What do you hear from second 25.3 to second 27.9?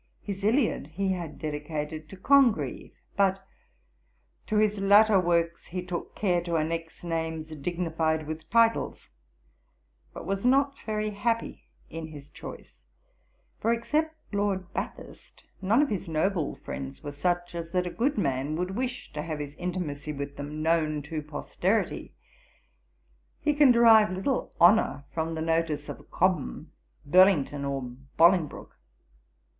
the notice of Cobham, Burlington, or